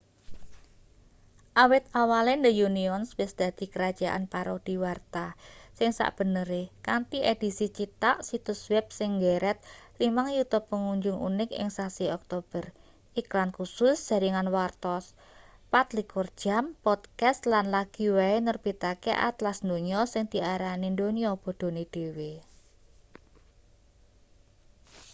[1.63, 5.25] awit awale the onion wis dadi kerajaan parodi warta
[5.77, 9.57] sing sakbenere kanthi edisi cithak situs web sing nggeret
[10.01, 12.63] 5.000.000 pengunjung unik ing sasi oktober
[13.21, 14.95] iklan kusus jaringan warta
[15.73, 22.31] 24 jam podcast lan lagi wae nerbitake atlas donya sing diarani donya bodhone dhewe